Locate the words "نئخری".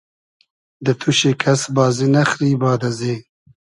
2.13-2.51